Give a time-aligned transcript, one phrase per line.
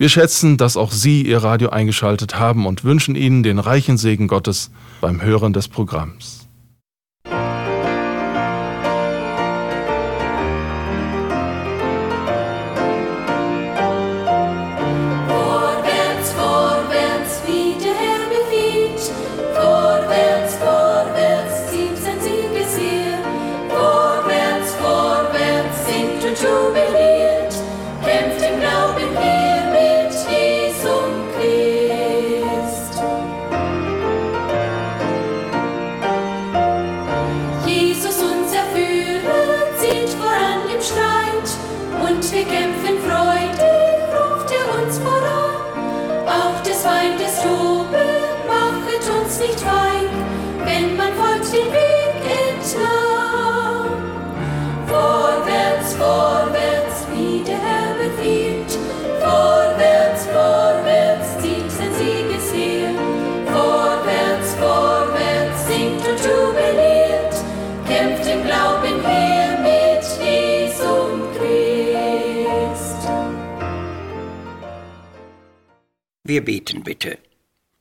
[0.00, 4.28] wir schätzen, dass auch Sie Ihr Radio eingeschaltet haben und wünschen Ihnen den reichen Segen
[4.28, 4.70] Gottes
[5.02, 6.39] beim Hören des Programms.
[76.30, 77.18] Wir beten bitte.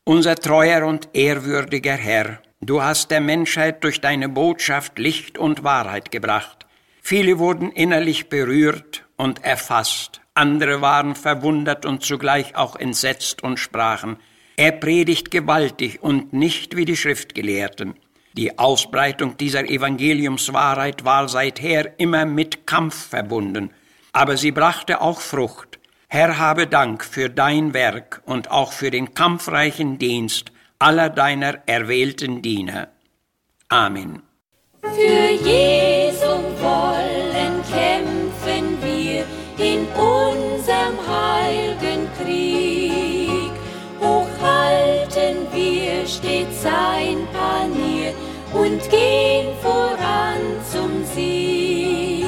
[0.06, 6.12] Unser treuer und ehrwürdiger Herr, du hast der Menschheit durch deine Botschaft Licht und Wahrheit
[6.12, 6.66] gebracht.
[7.02, 14.18] Viele wurden innerlich berührt und erfasst, andere waren verwundert und zugleich auch entsetzt und sprachen,
[14.56, 17.96] er predigt gewaltig und nicht wie die Schriftgelehrten.
[18.34, 23.72] Die Ausbreitung dieser Evangeliumswahrheit war seither immer mit Kampf verbunden,
[24.12, 25.80] aber sie brachte auch Frucht.
[26.08, 32.42] Herr, habe Dank für dein Werk und auch für den kampfreichen Dienst aller deiner erwählten
[32.42, 32.88] Diener.
[33.68, 34.24] Amen.
[34.82, 39.26] Für Jesum wollen kämpfen wir
[39.58, 43.52] in unserem heiligen Krieg.
[44.00, 48.14] Hochhalten wir stets sein Panier
[48.54, 50.42] und gehen voran
[50.72, 52.26] zum Sieg.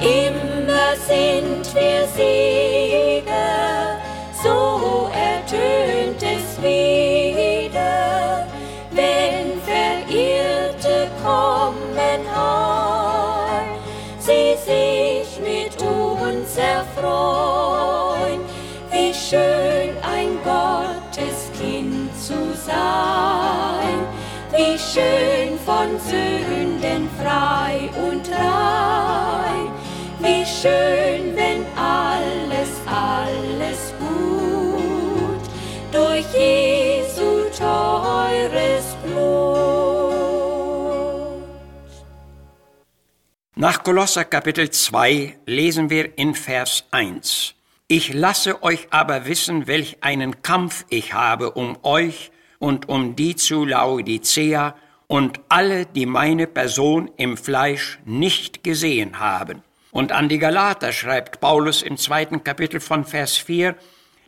[0.00, 2.61] Immer sind wir Sieg.
[24.78, 29.70] Schön von Sünden frei und rein.
[30.18, 35.42] Wie schön, wenn alles, alles gut
[35.92, 39.52] durch Jesu teures Blut.
[43.54, 47.54] Nach Kolosser Kapitel 2 lesen wir in Vers 1.
[47.88, 53.34] Ich lasse euch aber wissen, welch einen Kampf ich habe um euch und um die
[53.34, 54.76] zu Laodicea
[55.08, 59.62] und alle, die meine Person im Fleisch nicht gesehen haben.
[59.90, 63.74] Und an die Galater schreibt Paulus im zweiten Kapitel von Vers 4,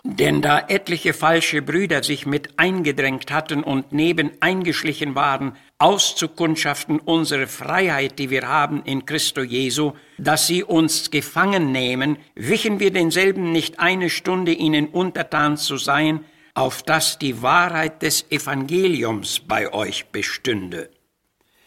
[0.02, 7.46] denn da etliche falsche Brüder sich mit eingedrängt hatten und neben eingeschlichen waren, auszukundschaften unsere
[7.46, 13.52] Freiheit, die wir haben in Christo Jesu, dass sie uns gefangen nehmen, wichen wir denselben
[13.52, 16.24] nicht eine Stunde ihnen untertan zu sein,
[16.54, 20.90] auf dass die Wahrheit des Evangeliums bei euch bestünde.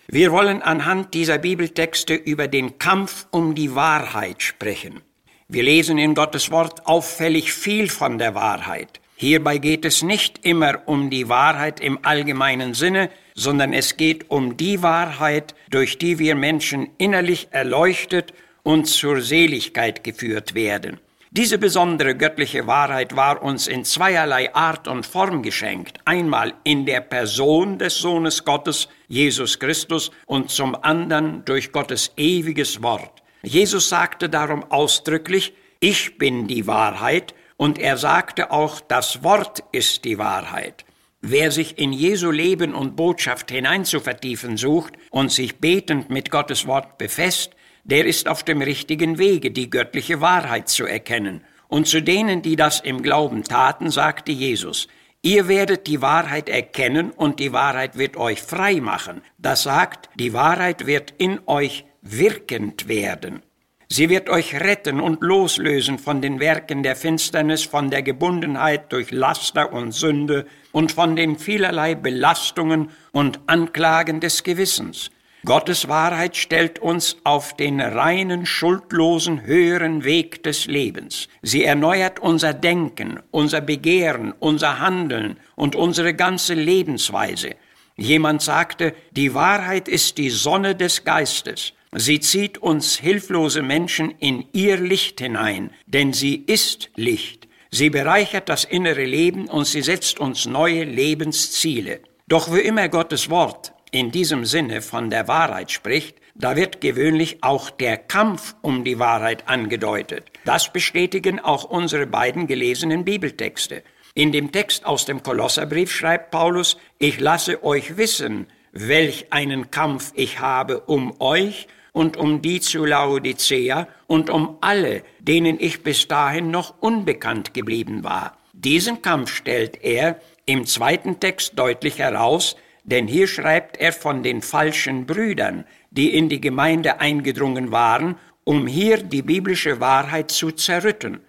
[0.08, 5.02] Wir wollen anhand dieser Bibeltexte über den Kampf um die Wahrheit sprechen.
[5.50, 9.02] Wir lesen in Gottes Wort auffällig viel von der Wahrheit.
[9.18, 14.56] Hierbei geht es nicht immer um die Wahrheit im allgemeinen Sinne, sondern es geht um
[14.56, 18.34] die Wahrheit, durch die wir Menschen innerlich erleuchtet
[18.64, 21.00] und zur Seligkeit geführt werden.
[21.32, 26.00] Diese besondere göttliche Wahrheit war uns in zweierlei Art und Form geschenkt.
[26.06, 32.82] Einmal in der Person des Sohnes Gottes, Jesus Christus, und zum anderen durch Gottes ewiges
[32.82, 33.22] Wort.
[33.44, 40.06] Jesus sagte darum ausdrücklich, ich bin die Wahrheit, und er sagte auch, das Wort ist
[40.06, 40.86] die Wahrheit.
[41.22, 47.00] Wer sich in Jesu Leben und Botschaft hineinzuvertiefen sucht und sich betend mit Gottes Wort
[47.00, 47.57] befasst,
[47.88, 51.42] der ist auf dem richtigen Wege, die göttliche Wahrheit zu erkennen.
[51.68, 54.88] Und zu denen, die das im Glauben taten, sagte Jesus,
[55.24, 59.22] Ihr werdet die Wahrheit erkennen und die Wahrheit wird euch frei machen.
[59.38, 63.42] Das sagt, die Wahrheit wird in euch wirkend werden.
[63.90, 69.12] Sie wird euch retten und loslösen von den Werken der Finsternis, von der Gebundenheit durch
[69.12, 75.10] Laster und Sünde und von den vielerlei Belastungen und Anklagen des Gewissens.
[75.48, 81.30] Gottes Wahrheit stellt uns auf den reinen, schuldlosen, höheren Weg des Lebens.
[81.42, 87.56] Sie erneuert unser Denken, unser Begehren, unser Handeln und unsere ganze Lebensweise.
[87.96, 91.72] Jemand sagte, die Wahrheit ist die Sonne des Geistes.
[91.96, 97.48] Sie zieht uns hilflose Menschen in ihr Licht hinein, denn sie ist Licht.
[97.72, 102.02] Sie bereichert das innere Leben und sie setzt uns neue Lebensziele.
[102.28, 107.40] Doch wo immer Gottes Wort in diesem Sinne von der Wahrheit spricht, da wird gewöhnlich
[107.42, 110.32] auch der Kampf um die Wahrheit angedeutet.
[110.46, 113.84] Das bestätigen auch unsere beiden gelesenen Bibeltexte.
[114.14, 120.12] In dem Text aus dem Kolosserbrief schreibt Paulus, ich lasse euch wissen, welch einen Kampf
[120.16, 126.08] ich habe um euch und um die zu Laodicea und um alle, denen ich bis
[126.08, 128.38] dahin noch unbekannt geblieben war.
[128.54, 132.56] Diesen Kampf stellt er im zweiten Text deutlich heraus,
[132.88, 138.66] denn hier schreibt er von den falschen Brüdern, die in die Gemeinde eingedrungen waren, um
[138.66, 141.20] hier die biblische Wahrheit zu zerrütten.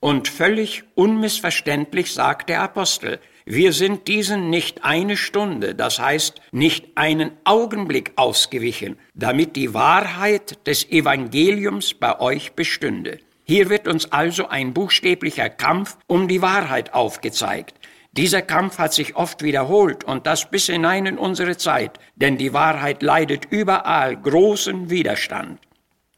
[0.00, 6.88] Und völlig unmissverständlich sagt der Apostel, wir sind diesen nicht eine Stunde, das heißt nicht
[6.96, 13.20] einen Augenblick ausgewichen, damit die Wahrheit des Evangeliums bei euch bestünde.
[13.44, 17.74] Hier wird uns also ein buchstäblicher Kampf um die Wahrheit aufgezeigt.
[18.16, 22.54] Dieser Kampf hat sich oft wiederholt und das bis hinein in unsere Zeit, denn die
[22.54, 25.60] Wahrheit leidet überall großen Widerstand.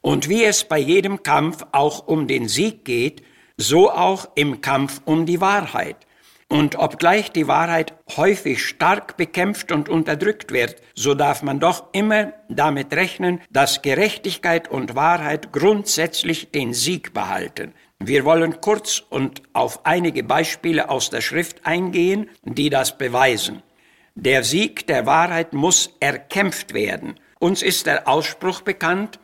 [0.00, 3.24] Und wie es bei jedem Kampf auch um den Sieg geht,
[3.56, 5.96] so auch im Kampf um die Wahrheit.
[6.46, 12.32] Und obgleich die Wahrheit häufig stark bekämpft und unterdrückt wird, so darf man doch immer
[12.48, 17.74] damit rechnen, dass Gerechtigkeit und Wahrheit grundsätzlich den Sieg behalten.
[18.00, 23.62] Wir wollen kurz und auf einige Beispiele aus der Schrift eingehen, die das beweisen.
[24.14, 27.18] Der Sieg der Wahrheit muss erkämpft werden.
[27.40, 29.18] Uns ist der Ausspruch bekannt,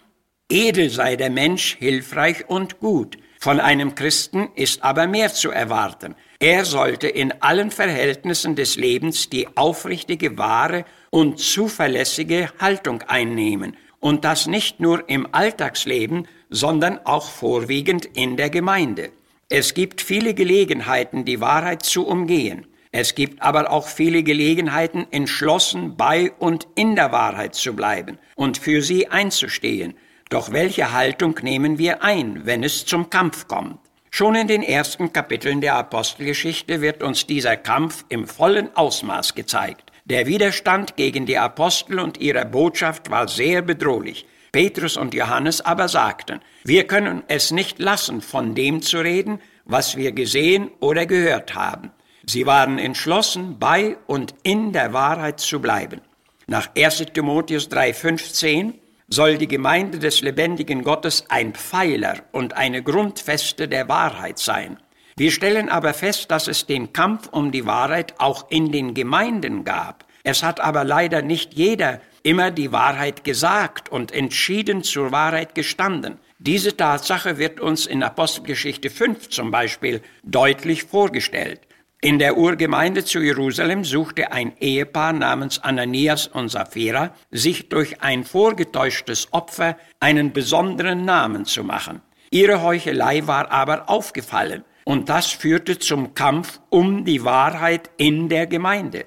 [0.50, 3.16] edel sei der Mensch, hilfreich und gut.
[3.38, 6.16] Von einem Christen ist aber mehr zu erwarten.
[6.40, 13.76] Er sollte in allen Verhältnissen des Lebens die aufrichtige, wahre und zuverlässige Haltung einnehmen.
[14.00, 19.10] Und das nicht nur im Alltagsleben, sondern auch vorwiegend in der Gemeinde.
[19.48, 22.66] Es gibt viele Gelegenheiten, die Wahrheit zu umgehen.
[22.92, 28.56] Es gibt aber auch viele Gelegenheiten, entschlossen bei und in der Wahrheit zu bleiben und
[28.56, 29.94] für sie einzustehen.
[30.30, 33.80] Doch welche Haltung nehmen wir ein, wenn es zum Kampf kommt?
[34.10, 39.90] Schon in den ersten Kapiteln der Apostelgeschichte wird uns dieser Kampf im vollen Ausmaß gezeigt.
[40.04, 44.24] Der Widerstand gegen die Apostel und ihre Botschaft war sehr bedrohlich.
[44.54, 49.96] Petrus und Johannes aber sagten, wir können es nicht lassen, von dem zu reden, was
[49.96, 51.90] wir gesehen oder gehört haben.
[52.24, 56.02] Sie waren entschlossen, bei und in der Wahrheit zu bleiben.
[56.46, 58.74] Nach 1 Timotheus 3,15
[59.08, 64.76] soll die Gemeinde des lebendigen Gottes ein Pfeiler und eine Grundfeste der Wahrheit sein.
[65.16, 69.64] Wir stellen aber fest, dass es den Kampf um die Wahrheit auch in den Gemeinden
[69.64, 70.04] gab.
[70.24, 76.18] Es hat aber leider nicht jeder immer die Wahrheit gesagt und entschieden zur Wahrheit gestanden.
[76.38, 81.60] Diese Tatsache wird uns in Apostelgeschichte 5 zum Beispiel deutlich vorgestellt.
[82.00, 88.24] In der Urgemeinde zu Jerusalem suchte ein Ehepaar namens Ananias und Sapphira, sich durch ein
[88.24, 92.00] vorgetäuschtes Opfer einen besonderen Namen zu machen.
[92.30, 98.46] Ihre Heuchelei war aber aufgefallen und das führte zum Kampf um die Wahrheit in der
[98.46, 99.04] Gemeinde.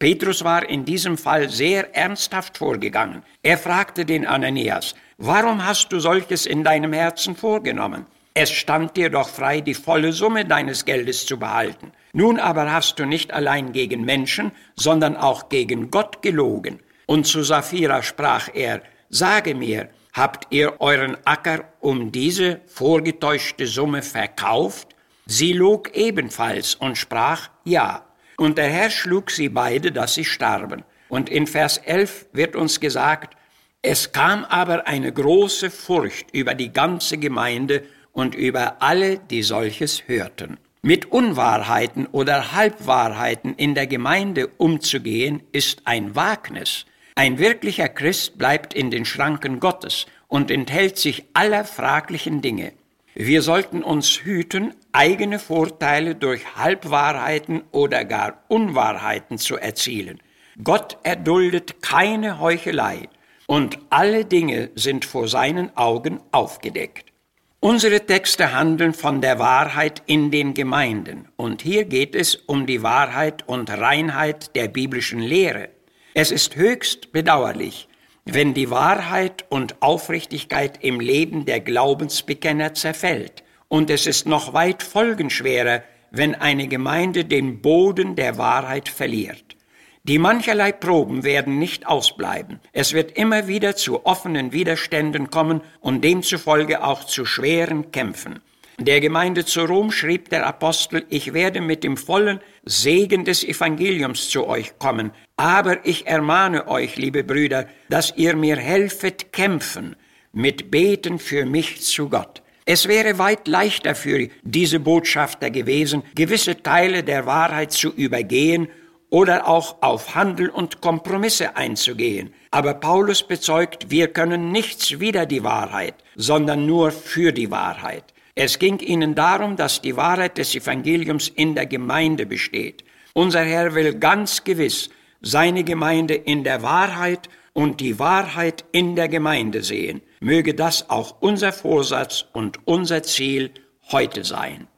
[0.00, 3.22] Petrus war in diesem Fall sehr ernsthaft vorgegangen.
[3.42, 8.06] Er fragte den Ananias, warum hast du solches in deinem Herzen vorgenommen?
[8.32, 11.92] Es stand dir doch frei, die volle Summe deines Geldes zu behalten.
[12.14, 16.80] Nun aber hast du nicht allein gegen Menschen, sondern auch gegen Gott gelogen.
[17.04, 18.80] Und zu Sapphira sprach er,
[19.10, 24.96] sage mir, habt ihr euren Acker um diese vorgetäuschte Summe verkauft?
[25.26, 28.06] Sie log ebenfalls und sprach, ja.
[28.40, 30.82] Und der Herr schlug sie beide, dass sie starben.
[31.10, 33.36] Und in Vers 11 wird uns gesagt,
[33.82, 37.82] es kam aber eine große Furcht über die ganze Gemeinde
[38.12, 40.56] und über alle, die solches hörten.
[40.80, 46.86] Mit Unwahrheiten oder Halbwahrheiten in der Gemeinde umzugehen, ist ein Wagnis.
[47.16, 52.72] Ein wirklicher Christ bleibt in den Schranken Gottes und enthält sich aller fraglichen Dinge.
[53.22, 60.22] Wir sollten uns hüten, eigene Vorteile durch Halbwahrheiten oder gar Unwahrheiten zu erzielen.
[60.64, 63.10] Gott erduldet keine Heuchelei
[63.46, 67.12] und alle Dinge sind vor seinen Augen aufgedeckt.
[67.60, 72.82] Unsere Texte handeln von der Wahrheit in den Gemeinden und hier geht es um die
[72.82, 75.68] Wahrheit und Reinheit der biblischen Lehre.
[76.14, 77.89] Es ist höchst bedauerlich,
[78.24, 83.42] wenn die Wahrheit und Aufrichtigkeit im Leben der Glaubensbekenner zerfällt.
[83.68, 89.56] Und es ist noch weit folgenschwerer, wenn eine Gemeinde den Boden der Wahrheit verliert.
[90.04, 92.58] Die mancherlei Proben werden nicht ausbleiben.
[92.72, 98.40] Es wird immer wieder zu offenen Widerständen kommen und demzufolge auch zu schweren Kämpfen.
[98.80, 104.30] Der Gemeinde zu Rom schrieb der Apostel, ich werde mit dem vollen Segen des Evangeliums
[104.30, 109.96] zu euch kommen, aber ich ermahne euch, liebe Brüder, dass ihr mir helfet kämpfen
[110.32, 112.40] mit Beten für mich zu Gott.
[112.64, 118.68] Es wäre weit leichter für diese Botschafter gewesen, gewisse Teile der Wahrheit zu übergehen
[119.10, 122.32] oder auch auf Handel und Kompromisse einzugehen.
[122.50, 128.04] Aber Paulus bezeugt, wir können nichts wider die Wahrheit, sondern nur für die Wahrheit.
[128.42, 132.84] Es ging ihnen darum, dass die Wahrheit des Evangeliums in der Gemeinde besteht.
[133.12, 134.88] Unser Herr will ganz gewiss
[135.20, 140.00] seine Gemeinde in der Wahrheit und die Wahrheit in der Gemeinde sehen.
[140.20, 143.50] Möge das auch unser Vorsatz und unser Ziel
[143.92, 144.68] heute sein.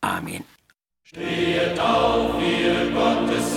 [0.00, 0.44] Amen.
[1.02, 3.56] Stehet auf, ihr Gottes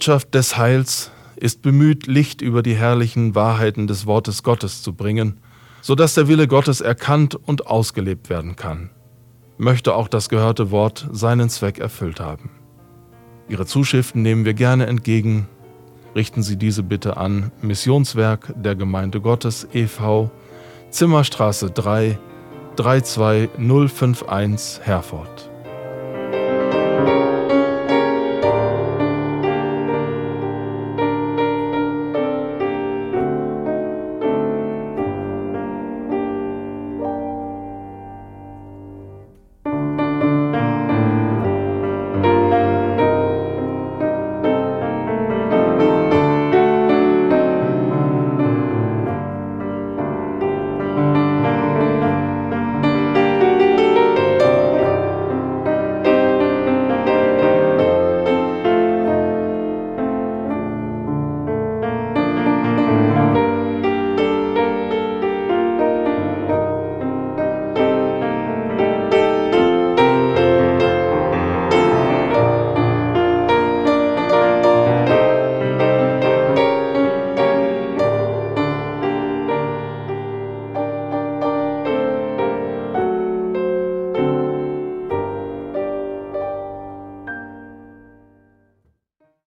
[0.00, 5.40] Botschaft des Heils ist bemüht, Licht über die herrlichen Wahrheiten des Wortes Gottes zu bringen,
[5.82, 8.88] so dass der Wille Gottes erkannt und ausgelebt werden kann.
[9.58, 12.48] Möchte auch das gehörte Wort seinen Zweck erfüllt haben.
[13.46, 15.48] Ihre Zuschriften nehmen wir gerne entgegen.
[16.14, 20.30] Richten Sie diese bitte an Missionswerk der Gemeinde Gottes e.V.,
[20.88, 22.18] Zimmerstraße 3,
[22.76, 25.49] 32051 Herford.